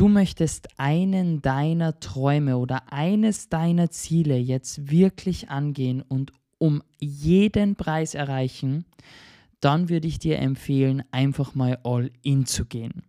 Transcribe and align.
du 0.00 0.08
möchtest 0.08 0.68
einen 0.78 1.42
deiner 1.42 2.00
Träume 2.00 2.56
oder 2.56 2.90
eines 2.90 3.50
deiner 3.50 3.90
Ziele 3.90 4.38
jetzt 4.38 4.90
wirklich 4.90 5.50
angehen 5.50 6.00
und 6.00 6.32
um 6.56 6.82
jeden 6.98 7.76
Preis 7.76 8.14
erreichen, 8.14 8.86
dann 9.60 9.90
würde 9.90 10.08
ich 10.08 10.18
dir 10.18 10.38
empfehlen, 10.38 11.02
einfach 11.10 11.54
mal 11.54 11.78
all 11.84 12.10
in 12.22 12.46
zu 12.46 12.64
gehen. 12.64 13.02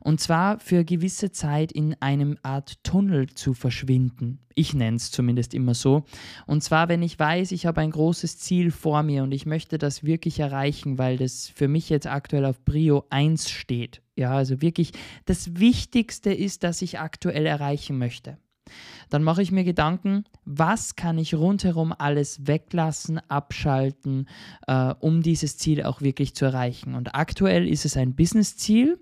Und 0.00 0.20
zwar 0.20 0.58
für 0.58 0.84
gewisse 0.84 1.30
Zeit 1.30 1.70
in 1.70 1.94
einem 2.00 2.36
Art 2.42 2.82
Tunnel 2.82 3.28
zu 3.28 3.54
verschwinden. 3.54 4.40
Ich 4.56 4.74
nenne 4.74 4.96
es 4.96 5.12
zumindest 5.12 5.54
immer 5.54 5.74
so. 5.74 6.02
Und 6.46 6.64
zwar, 6.64 6.88
wenn 6.88 7.02
ich 7.02 7.20
weiß, 7.20 7.52
ich 7.52 7.66
habe 7.66 7.82
ein 7.82 7.92
großes 7.92 8.38
Ziel 8.38 8.72
vor 8.72 9.04
mir 9.04 9.22
und 9.22 9.30
ich 9.30 9.46
möchte 9.46 9.78
das 9.78 10.02
wirklich 10.02 10.40
erreichen, 10.40 10.98
weil 10.98 11.18
das 11.18 11.52
für 11.54 11.68
mich 11.68 11.88
jetzt 11.88 12.08
aktuell 12.08 12.46
auf 12.46 12.64
Brio 12.64 13.04
1 13.10 13.48
steht. 13.48 14.01
Ja, 14.16 14.32
also 14.32 14.60
wirklich 14.60 14.92
das 15.24 15.58
Wichtigste 15.58 16.32
ist, 16.32 16.64
das 16.64 16.82
ich 16.82 16.98
aktuell 16.98 17.46
erreichen 17.46 17.98
möchte 17.98 18.38
dann 19.10 19.22
mache 19.22 19.42
ich 19.42 19.52
mir 19.52 19.64
Gedanken, 19.64 20.24
was 20.44 20.96
kann 20.96 21.18
ich 21.18 21.34
rundherum 21.34 21.94
alles 21.96 22.46
weglassen, 22.46 23.20
abschalten, 23.28 24.28
äh, 24.66 24.94
um 25.00 25.22
dieses 25.22 25.58
Ziel 25.58 25.82
auch 25.82 26.00
wirklich 26.00 26.34
zu 26.34 26.46
erreichen. 26.46 26.94
Und 26.94 27.14
aktuell 27.14 27.68
ist 27.68 27.84
es 27.84 27.96
ein 27.96 28.14
Business-Ziel 28.14 28.98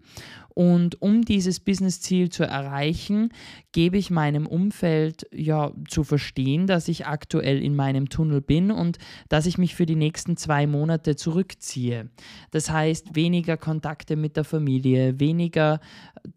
und 0.54 1.00
um 1.00 1.22
dieses 1.22 1.60
Business-Ziel 1.60 2.30
zu 2.30 2.44
erreichen, 2.44 3.30
gebe 3.72 3.98
ich 3.98 4.10
meinem 4.10 4.46
Umfeld 4.46 5.26
ja 5.32 5.72
zu 5.88 6.04
verstehen, 6.04 6.66
dass 6.66 6.88
ich 6.88 7.06
aktuell 7.06 7.62
in 7.62 7.76
meinem 7.76 8.08
Tunnel 8.08 8.40
bin 8.40 8.70
und 8.70 8.98
dass 9.28 9.46
ich 9.46 9.58
mich 9.58 9.74
für 9.74 9.86
die 9.86 9.96
nächsten 9.96 10.36
zwei 10.36 10.66
Monate 10.66 11.16
zurückziehe. 11.16 12.10
Das 12.50 12.70
heißt, 12.70 13.14
weniger 13.14 13.56
Kontakte 13.56 14.16
mit 14.16 14.36
der 14.36 14.44
Familie, 14.44 15.20
weniger 15.20 15.80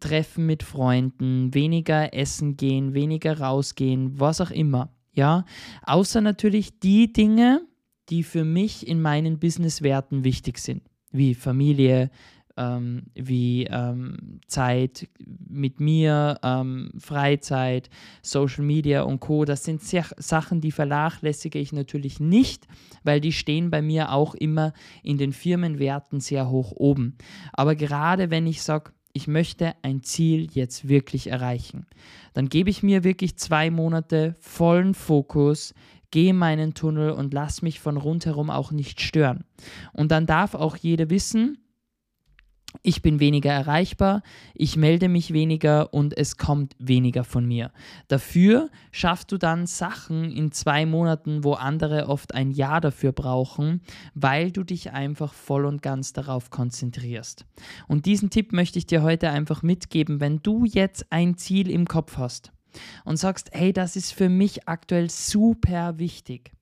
Treffen 0.00 0.46
mit 0.46 0.62
Freunden, 0.62 1.52
weniger 1.54 2.14
essen 2.14 2.56
gehen, 2.56 2.94
weniger 2.94 3.38
rausgehen, 3.40 4.18
was 4.18 4.40
auch 4.40 4.50
immer. 4.50 4.90
Ja, 5.12 5.44
außer 5.84 6.20
natürlich 6.20 6.80
die 6.80 7.12
Dinge, 7.12 7.60
die 8.08 8.22
für 8.22 8.44
mich 8.44 8.86
in 8.86 9.00
meinen 9.00 9.38
Businesswerten 9.38 10.24
wichtig 10.24 10.58
sind, 10.58 10.82
wie 11.10 11.34
Familie, 11.34 12.10
ähm, 12.56 13.04
wie 13.14 13.64
ähm, 13.64 14.40
Zeit 14.46 15.08
mit 15.48 15.80
mir, 15.80 16.38
ähm, 16.42 16.90
Freizeit, 16.98 17.90
Social 18.22 18.64
Media 18.64 19.02
und 19.02 19.20
Co. 19.20 19.44
Das 19.44 19.64
sind 19.64 19.82
sehr, 19.82 20.06
Sachen, 20.16 20.60
die 20.60 20.72
vernachlässige 20.72 21.58
ich 21.58 21.72
natürlich 21.72 22.20
nicht, 22.20 22.66
weil 23.02 23.20
die 23.20 23.32
stehen 23.32 23.70
bei 23.70 23.82
mir 23.82 24.12
auch 24.12 24.34
immer 24.34 24.72
in 25.02 25.18
den 25.18 25.32
Firmenwerten 25.32 26.20
sehr 26.20 26.50
hoch 26.50 26.72
oben. 26.72 27.16
Aber 27.52 27.74
gerade 27.74 28.30
wenn 28.30 28.46
ich 28.46 28.62
sage, 28.62 28.92
ich 29.12 29.28
möchte 29.28 29.74
ein 29.82 30.02
Ziel 30.02 30.48
jetzt 30.52 30.88
wirklich 30.88 31.28
erreichen, 31.28 31.86
dann 32.32 32.48
gebe 32.48 32.68
ich 32.68 32.82
mir 32.82 33.04
wirklich 33.04 33.36
zwei 33.36 33.70
Monate 33.70 34.34
vollen 34.40 34.92
Fokus, 34.92 35.72
gehe 36.10 36.34
meinen 36.34 36.74
Tunnel 36.74 37.12
und 37.12 37.32
lass 37.32 37.62
mich 37.62 37.80
von 37.80 37.96
rundherum 37.96 38.50
auch 38.50 38.72
nicht 38.72 39.00
stören. 39.00 39.44
Und 39.92 40.10
dann 40.10 40.26
darf 40.26 40.54
auch 40.54 40.76
jeder 40.76 41.10
wissen, 41.10 41.58
ich 42.82 43.02
bin 43.02 43.20
weniger 43.20 43.50
erreichbar, 43.50 44.22
ich 44.54 44.76
melde 44.76 45.08
mich 45.08 45.32
weniger 45.32 45.94
und 45.94 46.16
es 46.16 46.36
kommt 46.36 46.74
weniger 46.78 47.24
von 47.24 47.46
mir. 47.46 47.72
Dafür 48.08 48.70
schaffst 48.92 49.32
du 49.32 49.38
dann 49.38 49.66
Sachen 49.66 50.30
in 50.30 50.52
zwei 50.52 50.86
Monaten, 50.86 51.44
wo 51.44 51.54
andere 51.54 52.08
oft 52.08 52.34
ein 52.34 52.50
Jahr 52.50 52.80
dafür 52.80 53.12
brauchen, 53.12 53.80
weil 54.14 54.50
du 54.50 54.64
dich 54.64 54.92
einfach 54.92 55.32
voll 55.32 55.64
und 55.64 55.82
ganz 55.82 56.12
darauf 56.12 56.50
konzentrierst. 56.50 57.46
Und 57.88 58.06
diesen 58.06 58.30
Tipp 58.30 58.52
möchte 58.52 58.78
ich 58.78 58.86
dir 58.86 59.02
heute 59.02 59.30
einfach 59.30 59.62
mitgeben, 59.62 60.20
wenn 60.20 60.42
du 60.42 60.64
jetzt 60.64 61.06
ein 61.10 61.36
Ziel 61.36 61.70
im 61.70 61.86
Kopf 61.86 62.18
hast 62.18 62.52
und 63.04 63.16
sagst, 63.16 63.50
hey, 63.52 63.72
das 63.72 63.96
ist 63.96 64.12
für 64.12 64.28
mich 64.28 64.68
aktuell 64.68 65.10
super 65.10 65.98
wichtig 65.98 66.52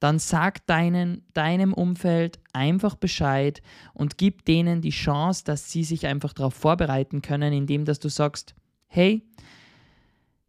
dann 0.00 0.18
sag 0.18 0.66
deinen, 0.66 1.24
deinem 1.32 1.72
Umfeld 1.72 2.38
einfach 2.52 2.94
Bescheid 2.94 3.62
und 3.92 4.18
gib 4.18 4.44
denen 4.44 4.80
die 4.80 4.90
Chance, 4.90 5.44
dass 5.44 5.70
sie 5.70 5.84
sich 5.84 6.06
einfach 6.06 6.32
darauf 6.32 6.54
vorbereiten 6.54 7.22
können, 7.22 7.52
indem 7.52 7.84
dass 7.84 8.00
du 8.00 8.08
sagst, 8.08 8.54
hey, 8.86 9.22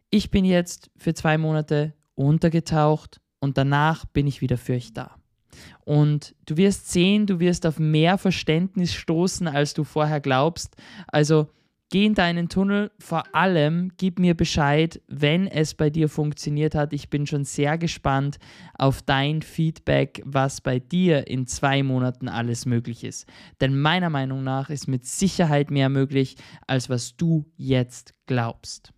ich 0.09 0.31
bin 0.31 0.45
jetzt 0.45 0.91
für 0.97 1.13
zwei 1.13 1.37
Monate 1.37 1.93
untergetaucht 2.15 3.19
und 3.39 3.57
danach 3.57 4.05
bin 4.05 4.27
ich 4.27 4.41
wieder 4.41 4.57
für 4.57 4.73
euch 4.73 4.93
da. 4.93 5.15
Und 5.83 6.35
du 6.45 6.57
wirst 6.57 6.91
sehen, 6.91 7.27
du 7.27 7.39
wirst 7.39 7.65
auf 7.65 7.79
mehr 7.79 8.17
Verständnis 8.17 8.93
stoßen, 8.93 9.47
als 9.47 9.73
du 9.73 9.83
vorher 9.83 10.19
glaubst. 10.19 10.75
Also 11.07 11.47
Geh 11.91 12.05
in 12.05 12.15
deinen 12.15 12.49
Tunnel, 12.49 12.91
vor 12.99 13.23
allem 13.33 13.91
gib 13.97 14.17
mir 14.17 14.33
Bescheid, 14.33 14.99
wenn 15.07 15.45
es 15.45 15.75
bei 15.75 15.91
dir 15.91 16.09
funktioniert 16.09 16.73
hat. 16.73 16.93
Ich 16.93 17.11
bin 17.11 17.27
schon 17.27 17.45
sehr 17.45 17.77
gespannt 17.77 18.39
auf 18.73 19.03
dein 19.03 19.43
Feedback, 19.43 20.21
was 20.25 20.61
bei 20.61 20.79
dir 20.79 21.27
in 21.27 21.45
zwei 21.45 21.83
Monaten 21.83 22.27
alles 22.27 22.65
möglich 22.65 23.03
ist. 23.03 23.27
Denn 23.61 23.79
meiner 23.79 24.09
Meinung 24.09 24.43
nach 24.43 24.71
ist 24.71 24.87
mit 24.87 25.05
Sicherheit 25.05 25.69
mehr 25.69 25.89
möglich, 25.89 26.37
als 26.65 26.89
was 26.89 27.15
du 27.17 27.45
jetzt 27.55 28.15
glaubst. 28.25 28.94